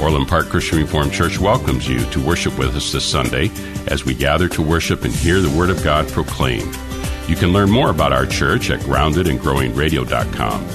[0.00, 3.50] Orland Park Christian Reformed Church welcomes you to worship with us this Sunday
[3.86, 6.76] as we gather to worship and hear the Word of God proclaimed.
[7.28, 10.68] You can learn more about our church at groundedandgrowingradio.com.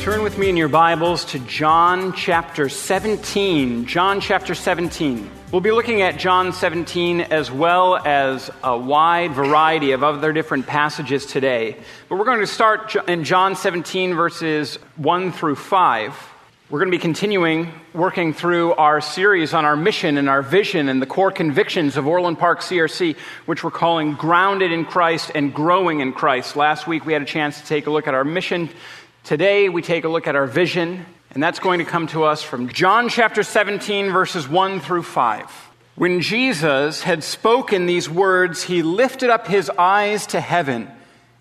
[0.00, 3.86] Turn with me in your Bibles to John chapter 17.
[3.86, 5.30] John chapter 17.
[5.50, 10.66] We'll be looking at John 17 as well as a wide variety of other different
[10.66, 11.78] passages today.
[12.08, 16.33] But we're going to start in John 17, verses 1 through 5.
[16.70, 20.88] We're going to be continuing working through our series on our mission and our vision
[20.88, 25.52] and the core convictions of Orland Park CRC, which we're calling Grounded in Christ and
[25.52, 26.56] Growing in Christ.
[26.56, 28.70] Last week we had a chance to take a look at our mission.
[29.24, 32.42] Today we take a look at our vision, and that's going to come to us
[32.42, 35.50] from John chapter 17, verses 1 through 5.
[35.96, 40.90] When Jesus had spoken these words, he lifted up his eyes to heaven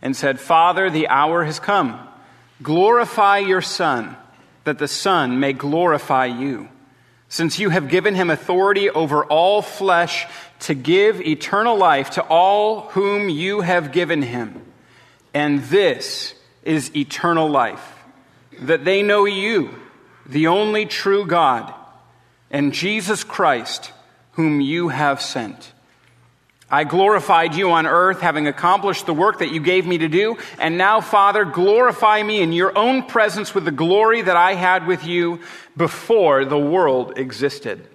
[0.02, 1.98] and said, Father, the hour has come.
[2.62, 4.18] Glorify your Son
[4.64, 6.70] that the Son may glorify you,
[7.28, 10.26] since you have given him authority over all flesh
[10.60, 14.62] to give eternal life to all whom you have given him.
[15.34, 18.04] And this is eternal life,
[18.62, 19.72] that they know you,
[20.26, 21.74] the only true God,
[22.50, 23.92] and Jesus Christ,
[24.34, 25.73] whom you have sent.
[26.74, 30.38] I glorified you on earth, having accomplished the work that you gave me to do.
[30.58, 34.88] And now, Father, glorify me in your own presence with the glory that I had
[34.88, 35.42] with you
[35.78, 37.88] before the world existed.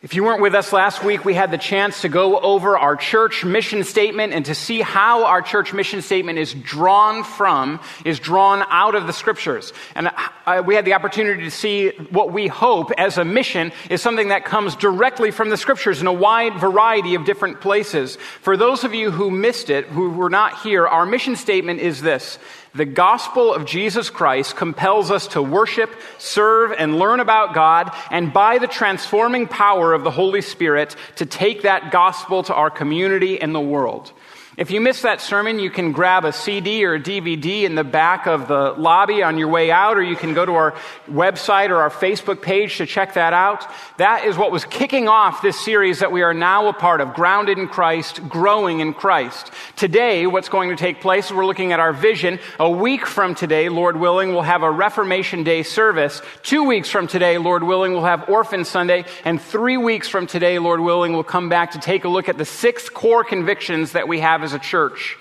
[0.00, 2.94] If you weren't with us last week, we had the chance to go over our
[2.94, 8.20] church mission statement and to see how our church mission statement is drawn from, is
[8.20, 9.72] drawn out of the scriptures.
[9.96, 10.08] And
[10.46, 14.28] uh, we had the opportunity to see what we hope as a mission is something
[14.28, 18.18] that comes directly from the scriptures in a wide variety of different places.
[18.42, 22.02] For those of you who missed it, who were not here, our mission statement is
[22.02, 22.38] this
[22.74, 28.32] the gospel of Jesus Christ compels us to worship, serve, and learn about God, and
[28.32, 33.40] by the transforming power of the Holy Spirit, to take that gospel to our community
[33.40, 34.12] and the world.
[34.58, 37.84] If you missed that sermon, you can grab a CD or a DVD in the
[37.84, 40.74] back of the lobby on your way out, or you can go to our
[41.08, 43.64] website or our Facebook page to check that out.
[43.98, 47.14] That is what was kicking off this series that we are now a part of,
[47.14, 49.52] Grounded in Christ, Growing in Christ.
[49.76, 52.40] Today, what's going to take place, we're looking at our vision.
[52.58, 56.20] A week from today, Lord willing, we'll have a Reformation Day service.
[56.42, 59.04] Two weeks from today, Lord willing, we'll have Orphan Sunday.
[59.24, 62.38] And three weeks from today, Lord willing, we'll come back to take a look at
[62.38, 65.18] the six core convictions that we have as a church.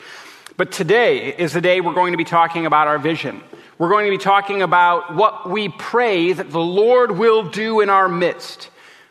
[0.56, 3.44] But today is the day we're going to be talking about our vision.
[3.78, 7.90] We're going to be talking about what we pray that the Lord will do in
[7.90, 8.70] our midst.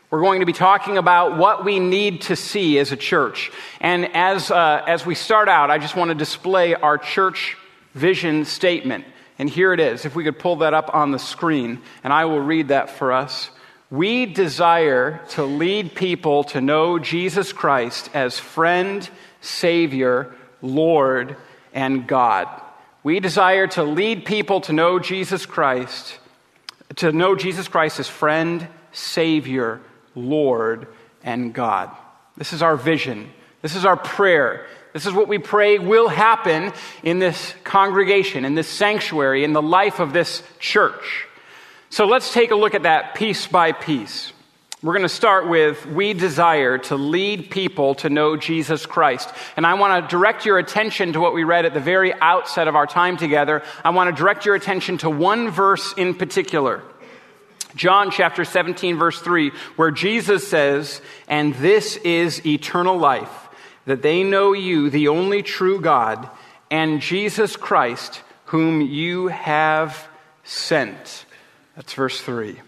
[0.09, 3.51] We're going to be talking about what we need to see as a church.
[3.79, 7.55] And as, uh, as we start out, I just want to display our church
[7.93, 9.05] vision statement.
[9.37, 10.03] And here it is.
[10.03, 13.13] If we could pull that up on the screen, and I will read that for
[13.13, 13.51] us.
[13.91, 19.07] We desire to lead people to know Jesus Christ as friend
[19.41, 21.35] Savior, Lord,
[21.73, 22.47] and God.
[23.03, 26.19] We desire to lead people to know Jesus Christ,
[26.97, 29.79] to know Jesus Christ as friend, Savior,
[30.15, 30.87] Lord,
[31.23, 31.91] and God.
[32.35, 33.31] This is our vision.
[33.61, 34.65] This is our prayer.
[34.93, 36.73] This is what we pray will happen
[37.03, 41.27] in this congregation, in this sanctuary, in the life of this church.
[41.89, 44.33] So let's take a look at that piece by piece.
[44.83, 49.27] We're going to start with we desire to lead people to know Jesus Christ.
[49.55, 52.67] And I want to direct your attention to what we read at the very outset
[52.67, 53.63] of our time together.
[53.83, 56.83] I want to direct your attention to one verse in particular.
[57.75, 63.49] John chapter 17 verse 3 where Jesus says, "And this is eternal life,
[63.87, 66.29] that they know you, the only true God,
[66.69, 70.07] and Jesus Christ, whom you have
[70.43, 71.25] sent."
[71.75, 72.61] That's verse 3.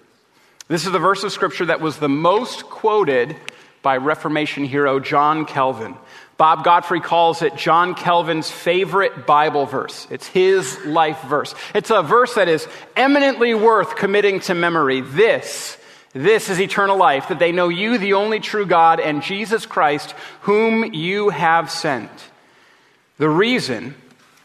[0.69, 3.36] This is the verse of Scripture that was the most quoted
[3.81, 5.95] by Reformation hero John Calvin.
[6.38, 10.06] Bob Godfrey calls it John Calvin's favorite Bible verse.
[10.12, 11.56] It's his life verse.
[11.74, 15.01] It's a verse that is eminently worth committing to memory.
[15.01, 15.75] This,
[16.13, 20.12] this is eternal life, that they know you, the only true God, and Jesus Christ,
[20.42, 22.12] whom you have sent.
[23.18, 23.95] The reason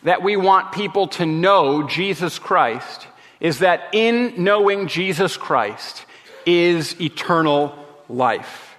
[0.05, 3.09] that we want people to know Jesus Christ
[3.41, 6.06] is that in knowing Jesus Christ
[6.46, 7.76] is eternal
[8.08, 8.76] life.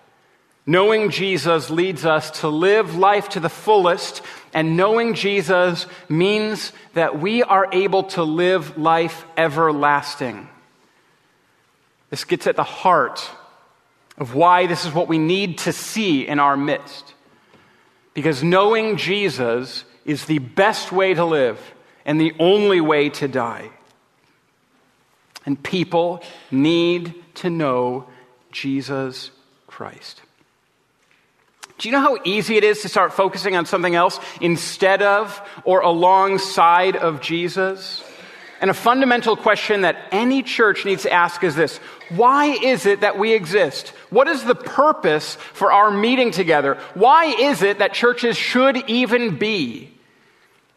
[0.66, 4.22] Knowing Jesus leads us to live life to the fullest,
[4.54, 10.50] and knowing Jesus means that we are able to live life everlasting.
[12.10, 13.30] This gets at the heart
[14.18, 17.14] of why this is what we need to see in our midst.
[18.14, 21.60] Because knowing Jesus is the best way to live
[22.06, 23.70] and the only way to die.
[25.46, 28.08] And people need to know
[28.52, 29.32] Jesus
[29.68, 30.22] Christ.
[31.78, 35.42] Do you know how easy it is to start focusing on something else instead of
[35.66, 38.04] or alongside of Jesus?
[38.62, 41.78] And a fundamental question that any church needs to ask is this
[42.10, 43.90] Why is it that we exist?
[44.10, 46.76] What is the purpose for our meeting together?
[46.94, 49.92] Why is it that churches should even be?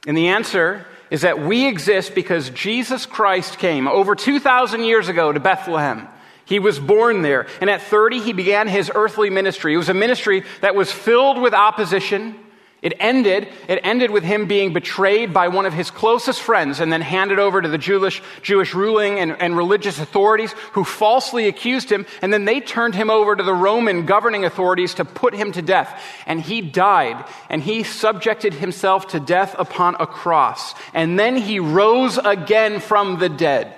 [0.06, 5.32] And the answer is that we exist because Jesus Christ came over 2,000 years ago
[5.32, 6.08] to Bethlehem
[6.48, 7.46] he was born there.
[7.60, 9.74] And at 30, he began his earthly ministry.
[9.74, 12.34] It was a ministry that was filled with opposition.
[12.80, 16.92] It ended, it ended with him being betrayed by one of his closest friends and
[16.92, 21.90] then handed over to the Jewish, Jewish ruling and, and religious authorities who falsely accused
[21.90, 22.06] him.
[22.22, 25.62] And then they turned him over to the Roman governing authorities to put him to
[25.62, 26.00] death.
[26.24, 30.74] And he died and he subjected himself to death upon a cross.
[30.94, 33.77] And then he rose again from the dead.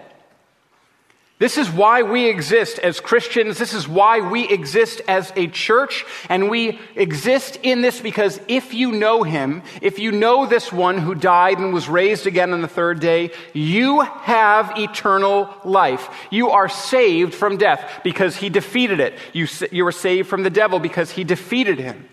[1.40, 3.56] This is why we exist as Christians.
[3.56, 6.04] This is why we exist as a church.
[6.28, 10.98] And we exist in this because if you know him, if you know this one
[10.98, 16.10] who died and was raised again on the third day, you have eternal life.
[16.31, 19.14] You are saved from death because he defeated it.
[19.32, 22.06] You, you are saved from the devil because he defeated him.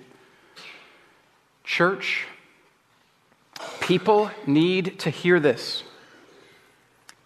[1.65, 2.25] Church,
[3.81, 5.83] people need to hear this.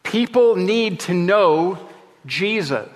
[0.01, 1.77] People need to know
[2.25, 2.89] Jesus.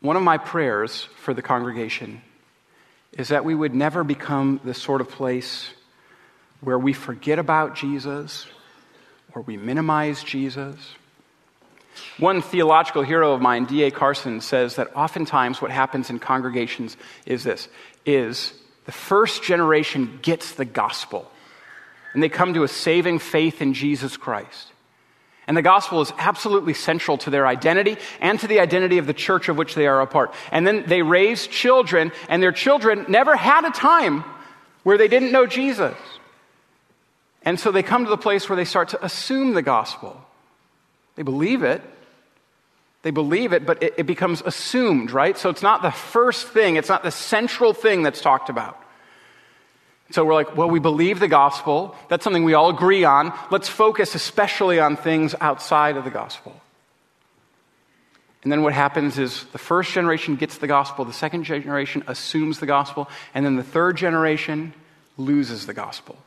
[0.00, 2.22] One of my prayers for the congregation
[3.12, 5.70] is that we would never become the sort of place
[6.60, 8.46] where we forget about Jesus
[9.34, 10.76] or we minimize Jesus.
[12.18, 13.90] One theological hero of mine, D.A.
[13.90, 16.96] Carson, says that oftentimes what happens in congregations
[17.26, 17.68] is this
[18.04, 18.54] is
[18.86, 21.30] the first generation gets the gospel
[22.14, 24.68] and they come to a saving faith in Jesus Christ.
[25.46, 29.14] And the gospel is absolutely central to their identity and to the identity of the
[29.14, 30.32] church of which they are a part.
[30.52, 34.24] And then they raise children, and their children never had a time
[34.84, 35.96] where they didn't know Jesus.
[37.42, 40.20] And so they come to the place where they start to assume the gospel.
[41.16, 41.82] They believe it.
[43.02, 45.36] They believe it, but it, it becomes assumed, right?
[45.36, 48.81] So it's not the first thing, it's not the central thing that's talked about.
[50.12, 51.96] So we're like, well, we believe the gospel.
[52.08, 53.32] That's something we all agree on.
[53.50, 56.54] Let's focus especially on things outside of the gospel.
[58.42, 62.58] And then what happens is the first generation gets the gospel, the second generation assumes
[62.58, 64.74] the gospel, and then the third generation
[65.16, 66.18] loses the gospel.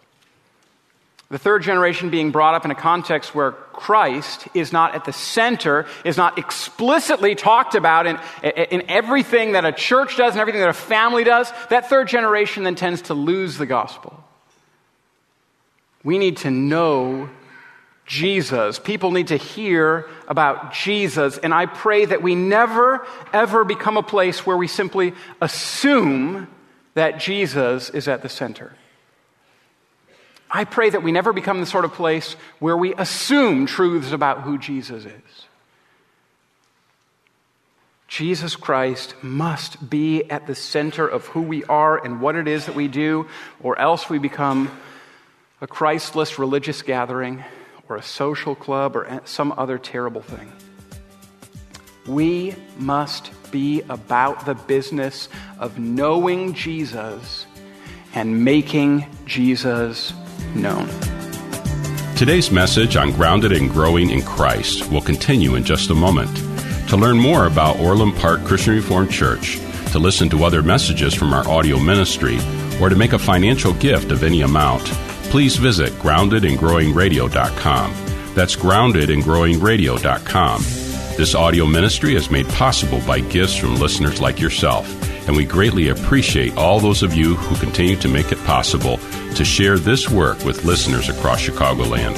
[1.29, 5.13] The third generation being brought up in a context where Christ is not at the
[5.13, 10.61] center, is not explicitly talked about in, in everything that a church does and everything
[10.61, 14.23] that a family does, that third generation then tends to lose the gospel.
[16.03, 17.29] We need to know
[18.05, 18.77] Jesus.
[18.77, 21.39] People need to hear about Jesus.
[21.39, 26.47] And I pray that we never, ever become a place where we simply assume
[26.93, 28.73] that Jesus is at the center.
[30.55, 34.43] I pray that we never become the sort of place where we assume truths about
[34.43, 35.47] who Jesus is.
[38.07, 42.67] Jesus Christ must be at the center of who we are and what it is
[42.67, 43.27] that we do,
[43.61, 44.71] or else we become
[45.59, 47.43] a Christless religious gathering
[47.89, 50.49] or a social club or some other terrible thing.
[52.07, 55.27] We must be about the business
[55.59, 57.45] of knowing Jesus
[58.13, 60.13] and making Jesus
[60.55, 60.89] known.
[62.15, 66.33] Today's message on Grounded and Growing in Christ will continue in just a moment.
[66.89, 69.59] To learn more about Orland Park Christian Reformed Church,
[69.91, 72.37] to listen to other messages from our audio ministry,
[72.79, 74.85] or to make a financial gift of any amount,
[75.29, 77.93] please visit groundedandgrowingradio.com.
[78.33, 80.61] That's groundedandgrowingradio.com.
[81.17, 84.87] This audio ministry is made possible by gifts from listeners like yourself,
[85.27, 89.01] and we greatly appreciate all those of you who continue to make it possible
[89.35, 92.15] to share this work with listeners across Chicagoland.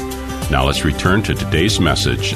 [0.49, 2.31] Now let's return to today's message.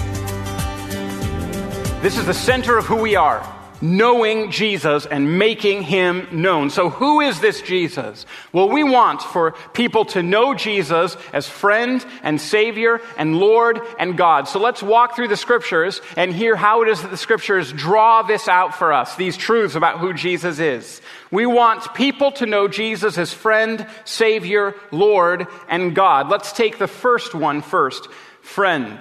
[2.01, 6.69] This is the center of who we are knowing Jesus and making him known.
[6.69, 8.25] So, who is this Jesus?
[8.53, 14.17] Well, we want for people to know Jesus as friend and Savior and Lord and
[14.17, 14.47] God.
[14.47, 18.21] So, let's walk through the scriptures and hear how it is that the scriptures draw
[18.21, 21.01] this out for us, these truths about who Jesus is.
[21.31, 26.29] We want people to know Jesus as friend, Savior, Lord, and God.
[26.29, 28.07] Let's take the first one first
[28.41, 28.99] friend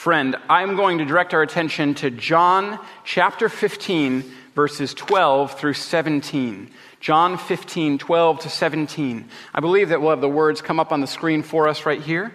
[0.00, 6.70] friend, I'm going to direct our attention to John chapter 15, verses 12 through 17.
[7.00, 9.28] John 15, 12 to 17.
[9.52, 12.00] I believe that we'll have the words come up on the screen for us right
[12.00, 12.32] here.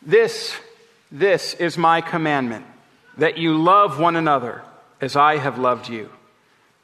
[0.00, 0.56] This,
[1.10, 2.64] this is my commandment,
[3.18, 4.62] that you love one another
[4.98, 6.08] as I have loved you.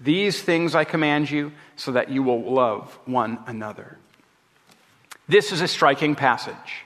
[0.00, 3.98] These things I command you so that you will love one another.
[5.28, 6.84] This is a striking passage.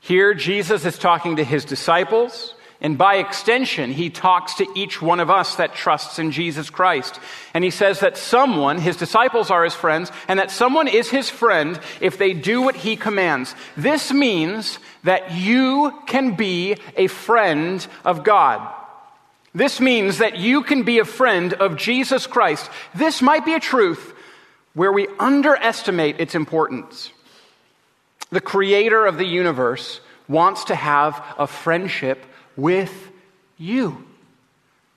[0.00, 5.20] Here, Jesus is talking to his disciples, and by extension, he talks to each one
[5.20, 7.20] of us that trusts in Jesus Christ.
[7.52, 11.28] And he says that someone, his disciples are his friends, and that someone is his
[11.28, 13.54] friend if they do what he commands.
[13.76, 18.74] This means that you can be a friend of God.
[19.54, 22.70] This means that you can be a friend of Jesus Christ.
[22.94, 24.14] This might be a truth
[24.74, 27.10] where we underestimate its importance.
[28.30, 32.24] The creator of the universe wants to have a friendship
[32.56, 33.10] with
[33.58, 34.06] you.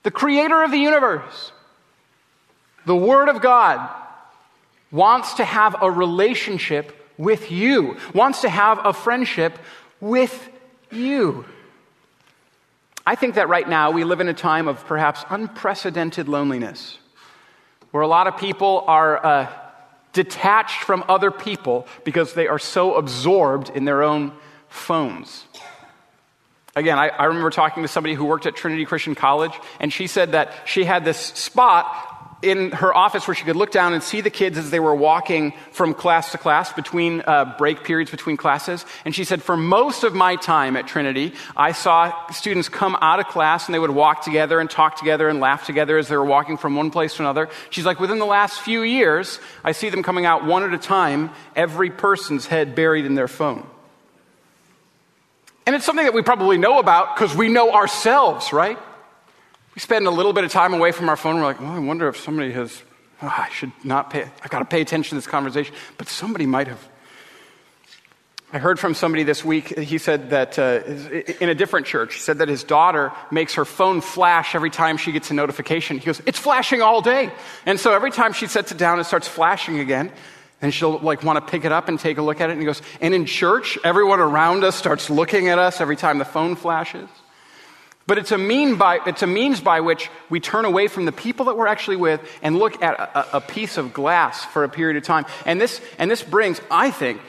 [0.04, 1.50] The creator of the universe,
[2.86, 3.90] the Word of God,
[4.92, 9.58] wants to have a relationship with you, wants to have a friendship
[10.00, 10.48] with
[10.92, 11.44] you.
[13.06, 16.98] I think that right now we live in a time of perhaps unprecedented loneliness,
[17.90, 19.52] where a lot of people are uh,
[20.14, 24.32] detached from other people because they are so absorbed in their own
[24.68, 25.44] phones.
[26.76, 30.06] Again, I, I, remember talking to somebody who worked at Trinity Christian College, and she
[30.08, 32.13] said that she had this spot
[32.44, 34.94] in her office where she could look down and see the kids as they were
[34.94, 38.84] walking from class to class between uh, break periods between classes.
[39.04, 43.18] And she said, For most of my time at Trinity, I saw students come out
[43.18, 46.16] of class and they would walk together and talk together and laugh together as they
[46.16, 47.48] were walking from one place to another.
[47.70, 50.78] She's like, Within the last few years, I see them coming out one at a
[50.78, 53.66] time, every person's head buried in their phone.
[55.66, 58.78] And it's something that we probably know about because we know ourselves, right?
[59.74, 61.36] We spend a little bit of time away from our phone.
[61.36, 62.82] We're like, well, I wonder if somebody has,
[63.22, 65.74] oh, I should not pay, I got to pay attention to this conversation.
[65.98, 66.88] But somebody might have.
[68.52, 70.82] I heard from somebody this week, he said that uh,
[71.40, 74.96] in a different church, he said that his daughter makes her phone flash every time
[74.96, 75.98] she gets a notification.
[75.98, 77.32] He goes, it's flashing all day.
[77.66, 80.12] And so every time she sets it down, it starts flashing again.
[80.62, 82.52] And she'll like want to pick it up and take a look at it.
[82.52, 86.18] And he goes, and in church, everyone around us starts looking at us every time
[86.18, 87.08] the phone flashes.
[88.06, 91.12] But it's a, mean by, it's a means by which we turn away from the
[91.12, 94.68] people that we're actually with and look at a, a piece of glass for a
[94.68, 95.24] period of time.
[95.46, 97.22] And this, and this brings, I think,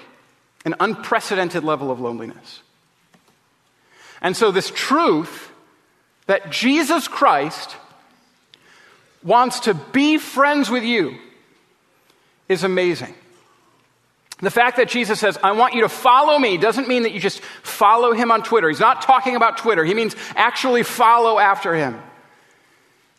[0.66, 2.62] an unprecedented level of loneliness.
[4.22, 5.52] And so, this truth
[6.26, 7.76] that Jesus Christ
[9.24, 11.18] wants to be friends with you
[12.50, 13.14] is amazing.
[14.40, 17.20] The fact that Jesus says, I want you to follow me, doesn't mean that you
[17.22, 18.68] just follow him on Twitter.
[18.68, 19.86] He's not talking about Twitter.
[19.86, 22.02] He means actually follow after him.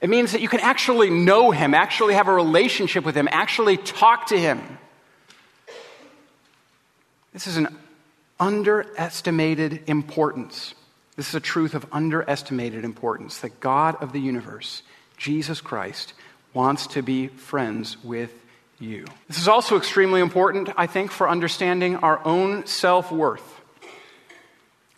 [0.00, 3.78] It means that you can actually know him, actually have a relationship with him, actually
[3.78, 4.60] talk to him.
[7.32, 7.68] This is an
[8.38, 10.74] underestimated importance.
[11.16, 14.82] This is a truth of underestimated importance that God of the universe,
[15.16, 16.12] Jesus Christ,
[16.52, 18.32] wants to be friends with
[18.78, 19.04] you.
[19.28, 23.60] This is also extremely important, I think, for understanding our own self worth.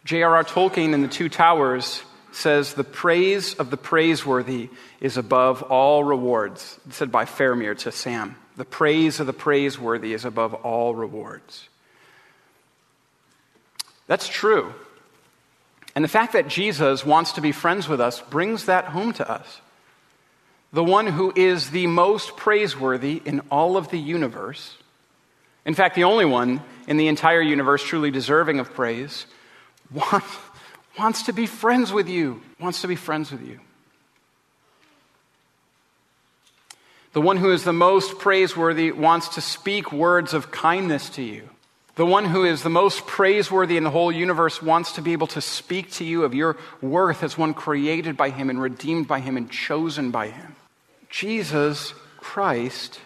[0.04, 0.44] J.R.R.
[0.44, 4.70] Tolkien in The Two Towers says, The praise of the praiseworthy
[5.00, 6.78] is above all rewards.
[6.90, 8.36] Said by Faramir to Sam.
[8.56, 11.68] The praise of the praiseworthy is above all rewards.
[14.06, 14.72] That's true.
[15.94, 19.30] And the fact that Jesus wants to be friends with us brings that home to
[19.30, 19.60] us.
[20.72, 24.76] The one who is the most praiseworthy in all of the universe,
[25.64, 29.26] in fact, the only one in the entire universe truly deserving of praise,
[29.90, 30.36] wants,
[30.98, 33.60] wants to be friends with you, wants to be friends with you.
[37.12, 41.48] The one who is the most praiseworthy wants to speak words of kindness to you.
[41.98, 45.26] The one who is the most praiseworthy in the whole universe wants to be able
[45.28, 49.18] to speak to you of your worth as one created by Him and redeemed by
[49.18, 50.54] Him and chosen by Him.
[51.10, 53.00] Jesus Christ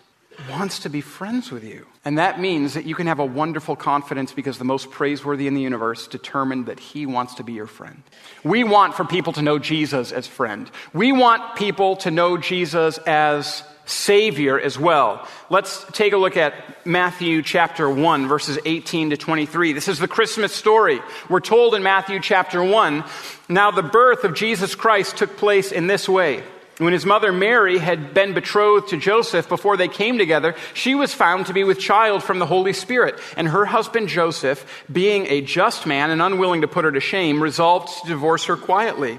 [0.50, 1.86] wants to be friends with you.
[2.04, 5.54] And that means that you can have a wonderful confidence because the most praiseworthy in
[5.54, 8.02] the universe determined that he wants to be your friend.
[8.44, 10.70] We want for people to know Jesus as friend.
[10.92, 15.26] We want people to know Jesus as Savior as well.
[15.50, 19.72] Let's take a look at Matthew chapter 1, verses 18 to 23.
[19.72, 21.00] This is the Christmas story.
[21.28, 23.04] We're told in Matthew chapter 1
[23.48, 26.42] now the birth of Jesus Christ took place in this way.
[26.78, 31.12] When his mother Mary had been betrothed to Joseph before they came together, she was
[31.12, 33.18] found to be with child from the Holy Spirit.
[33.36, 37.42] And her husband Joseph, being a just man and unwilling to put her to shame,
[37.42, 39.18] resolved to divorce her quietly.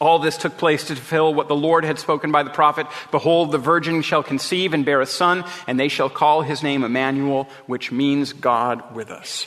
[0.00, 3.52] All this took place to fulfill what the Lord had spoken by the prophet Behold,
[3.52, 7.48] the virgin shall conceive and bear a son, and they shall call his name Emmanuel,
[7.66, 9.46] which means God with us.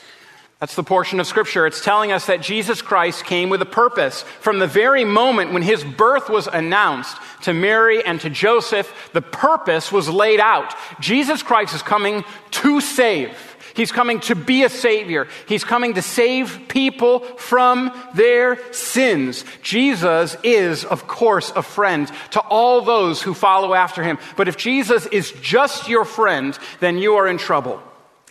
[0.60, 1.68] That's the portion of Scripture.
[1.68, 4.22] It's telling us that Jesus Christ came with a purpose.
[4.40, 9.22] From the very moment when his birth was announced to Mary and to Joseph, the
[9.22, 10.74] purpose was laid out.
[10.98, 13.47] Jesus Christ is coming to save.
[13.78, 15.28] He's coming to be a savior.
[15.46, 19.44] He's coming to save people from their sins.
[19.62, 24.18] Jesus is, of course, a friend to all those who follow after him.
[24.36, 27.80] But if Jesus is just your friend, then you are in trouble.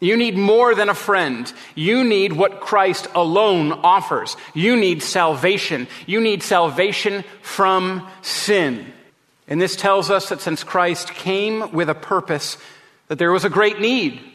[0.02, 1.50] You need more than a friend.
[1.76, 4.36] You need what Christ alone offers.
[4.54, 5.88] You need salvation.
[6.06, 8.86] You need salvation from sin.
[9.48, 12.58] And this tells us that since Christ came with a purpose,
[13.08, 14.34] that there was a great need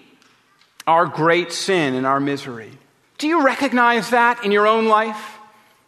[0.87, 2.71] our great sin and our misery.
[3.19, 5.39] Do you recognize that in your own life?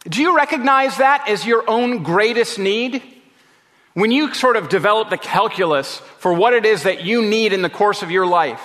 [0.07, 3.01] Do you recognize that as your own greatest need?
[3.93, 7.61] When you sort of develop the calculus for what it is that you need in
[7.61, 8.61] the course of your life,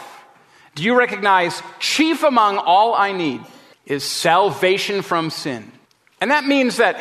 [0.75, 3.41] do you recognize chief among all I need
[3.87, 5.71] is salvation from sin?
[6.21, 7.01] And that means that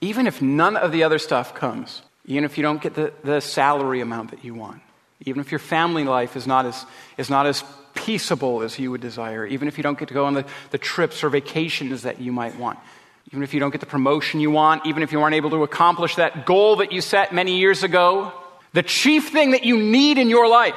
[0.00, 3.40] even if none of the other stuff comes, even if you don't get the, the
[3.40, 4.80] salary amount that you want,
[5.26, 7.62] even if your family life is not as, is not as
[8.08, 10.78] peaceable as you would desire, even if you don't get to go on the, the
[10.78, 12.78] trips or vacations that you might want,
[13.26, 15.62] even if you don't get the promotion you want, even if you aren't able to
[15.62, 18.32] accomplish that goal that you set many years ago,
[18.72, 20.74] the chief thing that you need in your life,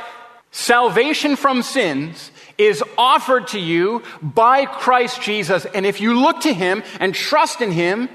[0.52, 5.64] salvation from sins, is offered to you by Christ Jesus.
[5.64, 8.10] And if you look to Him and trust in Him,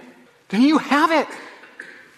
[0.50, 1.26] then you have it.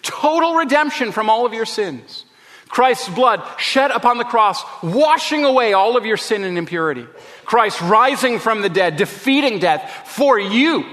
[0.01, 2.25] Total redemption from all of your sins.
[2.69, 7.05] Christ's blood shed upon the cross, washing away all of your sin and impurity.
[7.43, 10.85] Christ rising from the dead, defeating death for you.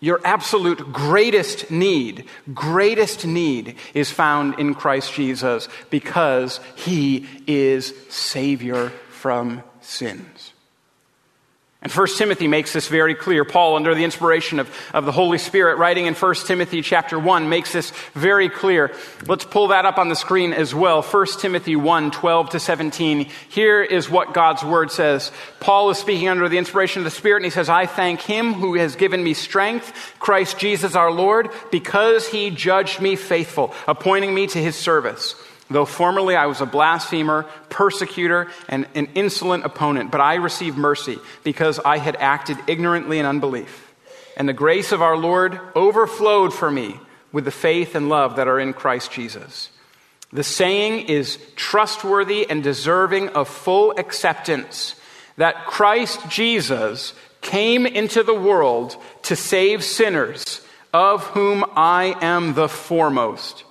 [0.00, 8.88] Your absolute greatest need, greatest need is found in Christ Jesus because he is Savior
[9.10, 10.31] from sins.
[11.82, 13.44] And 1 Timothy makes this very clear.
[13.44, 17.48] Paul, under the inspiration of, of the Holy Spirit, writing in 1 Timothy chapter 1,
[17.48, 18.94] makes this very clear.
[19.26, 21.02] Let's pull that up on the screen as well.
[21.02, 23.28] 1 Timothy 1, 12 to 17.
[23.48, 25.32] Here is what God's word says.
[25.58, 28.52] Paul is speaking under the inspiration of the Spirit, and he says, I thank him
[28.52, 34.32] who has given me strength, Christ Jesus our Lord, because he judged me faithful, appointing
[34.32, 35.34] me to his service.
[35.72, 41.18] Though formerly I was a blasphemer, persecutor, and an insolent opponent, but I received mercy
[41.44, 43.92] because I had acted ignorantly in unbelief.
[44.36, 46.98] And the grace of our Lord overflowed for me
[47.32, 49.70] with the faith and love that are in Christ Jesus.
[50.32, 54.94] The saying is trustworthy and deserving of full acceptance
[55.36, 60.60] that Christ Jesus came into the world to save sinners,
[60.92, 63.64] of whom I am the foremost.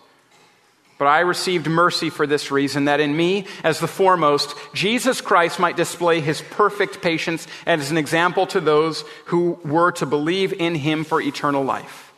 [1.02, 5.60] But I received mercy for this reason, that in me, as the foremost, Jesus Christ
[5.60, 10.76] might display his perfect patience as an example to those who were to believe in
[10.76, 12.14] him for eternal life.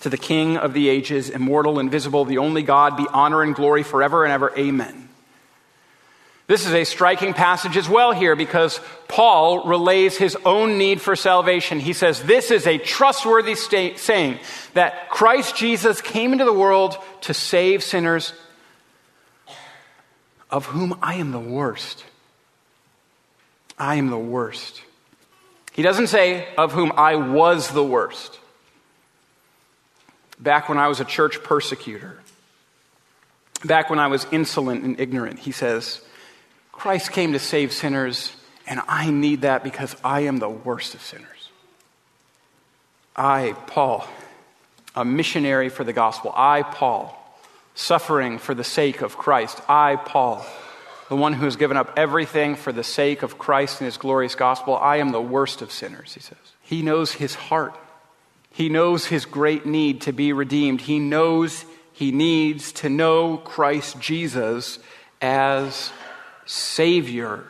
[0.00, 3.82] To the King of the ages, immortal, invisible, the only God, be honor and glory
[3.82, 4.52] forever and ever.
[4.58, 5.03] Amen.
[6.46, 8.78] This is a striking passage as well here because
[9.08, 11.80] Paul relays his own need for salvation.
[11.80, 14.38] He says, This is a trustworthy state, saying
[14.74, 18.34] that Christ Jesus came into the world to save sinners,
[20.50, 22.04] of whom I am the worst.
[23.78, 24.82] I am the worst.
[25.72, 28.38] He doesn't say, Of whom I was the worst.
[30.38, 32.20] Back when I was a church persecutor,
[33.64, 36.02] back when I was insolent and ignorant, he says,
[36.74, 38.34] Christ came to save sinners,
[38.66, 41.28] and I need that because I am the worst of sinners.
[43.16, 44.06] I, Paul,
[44.94, 46.32] a missionary for the gospel.
[46.36, 47.18] I, Paul,
[47.74, 49.60] suffering for the sake of Christ.
[49.68, 50.44] I, Paul,
[51.08, 54.34] the one who has given up everything for the sake of Christ and his glorious
[54.34, 54.76] gospel.
[54.76, 56.36] I am the worst of sinners, he says.
[56.60, 57.74] He knows his heart.
[58.50, 60.80] He knows his great need to be redeemed.
[60.82, 64.80] He knows he needs to know Christ Jesus
[65.22, 65.92] as
[66.46, 67.44] Savior.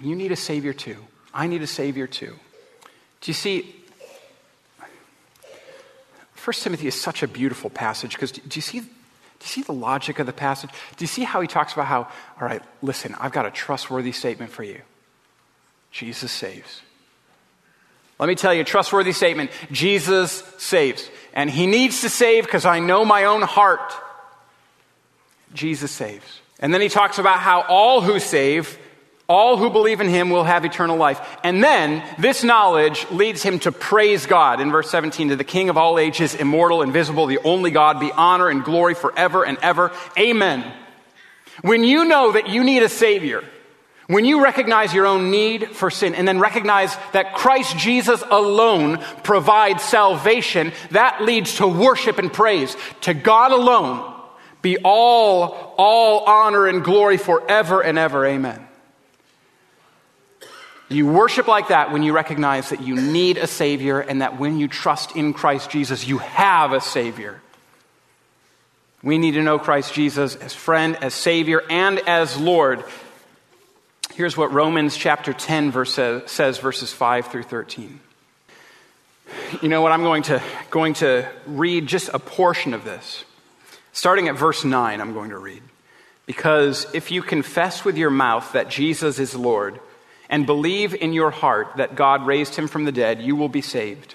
[0.00, 0.98] You need a Savior too.
[1.32, 2.34] I need a Savior too.
[3.20, 3.74] Do you see?
[6.44, 8.80] 1 Timothy is such a beautiful passage because do you see?
[8.80, 10.70] Do you see the logic of the passage?
[10.96, 12.02] Do you see how he talks about how,
[12.40, 14.80] all right, listen, I've got a trustworthy statement for you.
[15.90, 16.80] Jesus saves.
[18.20, 21.10] Let me tell you a trustworthy statement Jesus saves.
[21.34, 23.92] And he needs to save because I know my own heart.
[25.54, 26.41] Jesus saves.
[26.62, 28.78] And then he talks about how all who save,
[29.28, 31.20] all who believe in him will have eternal life.
[31.42, 35.70] And then this knowledge leads him to praise God in verse 17 to the King
[35.70, 39.90] of all ages, immortal, invisible, the only God, be honor and glory forever and ever.
[40.16, 40.64] Amen.
[41.62, 43.42] When you know that you need a Savior,
[44.06, 48.98] when you recognize your own need for sin and then recognize that Christ Jesus alone
[49.24, 54.11] provides salvation, that leads to worship and praise to God alone
[54.62, 58.24] be all, all honor and glory forever and ever.
[58.24, 58.66] Amen.
[60.88, 64.58] You worship like that when you recognize that you need a Savior and that when
[64.58, 67.40] you trust in Christ Jesus, you have a Savior.
[69.02, 72.84] We need to know Christ Jesus as friend, as Savior, and as Lord.
[74.14, 77.98] Here's what Romans chapter 10 verse uh, says, verses 5 through 13.
[79.62, 79.92] You know what?
[79.92, 83.24] I'm going to, going to read just a portion of this.
[83.92, 85.62] Starting at verse 9, I'm going to read.
[86.24, 89.80] Because if you confess with your mouth that Jesus is Lord
[90.30, 93.60] and believe in your heart that God raised him from the dead, you will be
[93.60, 94.14] saved.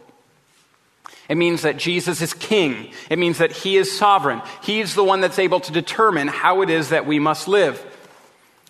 [1.31, 2.91] It means that Jesus is king.
[3.09, 4.41] It means that he is sovereign.
[4.61, 7.81] He's the one that's able to determine how it is that we must live.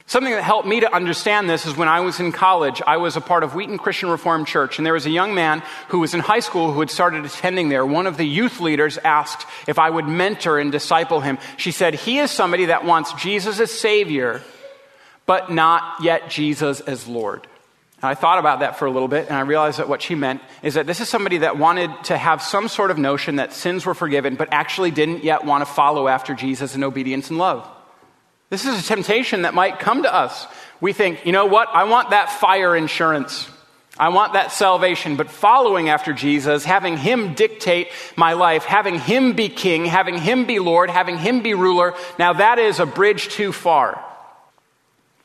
[0.05, 3.17] Something that helped me to understand this is when I was in college, I was
[3.17, 6.13] a part of Wheaton Christian Reformed Church, and there was a young man who was
[6.13, 7.83] in high school who had started attending there.
[7.83, 11.39] One of the youth leaders asked if I would mentor and disciple him.
[11.57, 14.43] She said, He is somebody that wants Jesus as Savior,
[15.25, 17.47] but not yet Jesus as Lord.
[18.01, 20.15] And I thought about that for a little bit, and I realized that what she
[20.15, 23.53] meant is that this is somebody that wanted to have some sort of notion that
[23.53, 27.37] sins were forgiven, but actually didn't yet want to follow after Jesus in obedience and
[27.37, 27.69] love.
[28.49, 30.47] This is a temptation that might come to us.
[30.81, 31.69] We think, you know what?
[31.71, 33.47] I want that fire insurance.
[33.99, 39.33] I want that salvation, but following after Jesus, having Him dictate my life, having Him
[39.33, 43.29] be king, having Him be Lord, having Him be ruler, now that is a bridge
[43.29, 44.03] too far.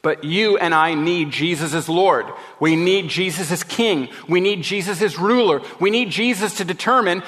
[0.07, 2.27] But you and I need Jesus as Lord.
[2.61, 4.09] We need Jesus as King.
[4.29, 5.63] We need Jesus as ruler.
[5.81, 7.25] We need Jesus to determine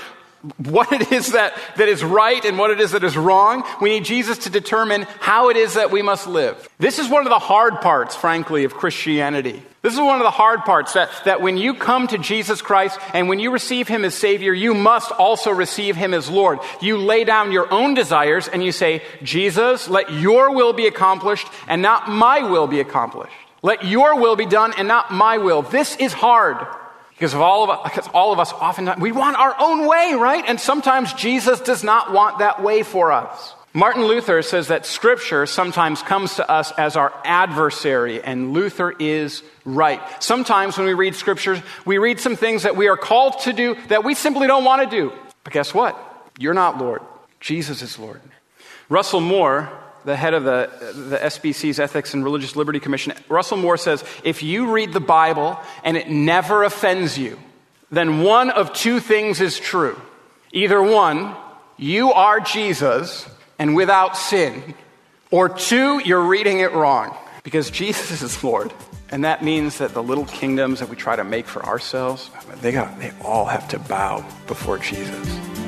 [0.59, 3.65] what it is that, that is right and what it is that is wrong.
[3.81, 6.69] We need Jesus to determine how it is that we must live.
[6.79, 9.63] This is one of the hard parts, frankly, of Christianity.
[9.83, 12.99] This is one of the hard parts that, that when you come to Jesus Christ
[13.15, 16.59] and when you receive Him as Savior, you must also receive Him as Lord.
[16.81, 21.47] You lay down your own desires and you say, Jesus, let your will be accomplished
[21.69, 23.33] and not my will be accomplished.
[23.63, 25.63] Let your will be done and not my will.
[25.63, 26.67] This is hard.
[27.19, 30.15] Because of all of us, because all of us oftentimes, we want our own way,
[30.17, 30.45] right?
[30.47, 33.55] And sometimes Jesus does not want that way for us.
[33.75, 39.43] Martin Luther says that Scripture sometimes comes to us as our adversary, and Luther is
[39.65, 40.01] right.
[40.23, 43.77] Sometimes when we read Scriptures, we read some things that we are called to do
[43.89, 45.13] that we simply don't want to do.
[45.45, 45.97] But guess what?
[46.39, 47.03] You're not Lord.
[47.41, 48.21] Jesus is Lord.
[48.89, 49.69] Russell Moore,
[50.09, 50.71] the head of the,
[51.09, 55.61] the SBC's Ethics and Religious Liberty Commission, Russell Moore says if you read the Bible
[55.85, 57.39] and it never offends you,
[57.91, 60.01] then one of two things is true.
[60.51, 61.37] Either one,
[61.77, 64.75] you are Jesus and without sin,
[65.31, 68.73] or two, you're reading it wrong because Jesus is Lord.
[69.11, 72.73] And that means that the little kingdoms that we try to make for ourselves, they,
[72.73, 75.68] got, they all have to bow before Jesus.